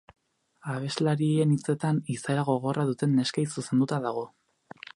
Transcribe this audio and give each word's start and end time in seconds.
Abeslariaren 0.75 1.51
hitzetan, 1.57 1.99
izaera 2.15 2.45
gogorra 2.47 2.87
duten 2.93 3.13
neskei 3.19 3.47
zuzenduta 3.57 4.01
dago. 4.07 4.25